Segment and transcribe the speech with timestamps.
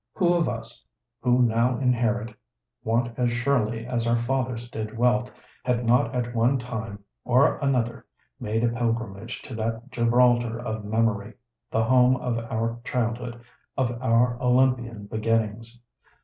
[0.15, 0.83] Who of us,
[1.21, 2.33] who now inherit
[2.83, 5.29] want as surely as our fathers did wealth,
[5.63, 8.07] has not at one time or another
[8.39, 11.35] made a pilgrimage to that Gibraltar of memory,
[11.69, 13.41] the home of our childhood,
[13.77, 15.79] of our Olympian beginnings?